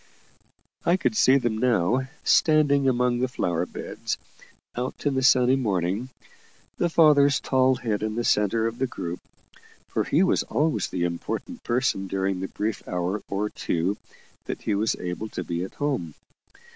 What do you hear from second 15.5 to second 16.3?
at home.